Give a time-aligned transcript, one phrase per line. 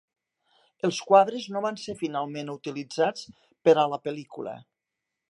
[0.87, 3.27] Els quadres no van ser finalment utilitzats
[3.69, 4.55] per a la pel·lícula.